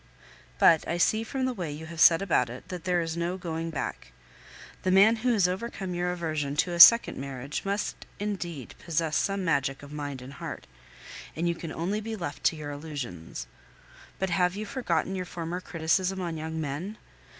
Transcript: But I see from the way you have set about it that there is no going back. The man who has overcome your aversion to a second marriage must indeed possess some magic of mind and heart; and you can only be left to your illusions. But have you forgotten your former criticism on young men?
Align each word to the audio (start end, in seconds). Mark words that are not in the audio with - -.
But 0.57 0.87
I 0.87 0.97
see 0.97 1.23
from 1.23 1.45
the 1.45 1.53
way 1.53 1.71
you 1.71 1.85
have 1.85 1.99
set 2.01 2.23
about 2.23 2.49
it 2.49 2.69
that 2.69 2.85
there 2.85 3.01
is 3.01 3.15
no 3.15 3.37
going 3.37 3.69
back. 3.69 4.11
The 4.81 4.89
man 4.89 5.17
who 5.17 5.31
has 5.31 5.47
overcome 5.47 5.93
your 5.93 6.11
aversion 6.11 6.55
to 6.55 6.71
a 6.73 6.79
second 6.79 7.19
marriage 7.19 7.63
must 7.65 8.07
indeed 8.19 8.73
possess 8.83 9.15
some 9.15 9.45
magic 9.45 9.83
of 9.83 9.93
mind 9.93 10.23
and 10.23 10.33
heart; 10.33 10.65
and 11.35 11.47
you 11.47 11.53
can 11.53 11.71
only 11.71 12.01
be 12.01 12.15
left 12.15 12.43
to 12.45 12.55
your 12.55 12.71
illusions. 12.71 13.45
But 14.17 14.31
have 14.31 14.55
you 14.55 14.65
forgotten 14.65 15.13
your 15.15 15.25
former 15.25 15.61
criticism 15.61 16.19
on 16.19 16.35
young 16.35 16.59
men? 16.59 16.97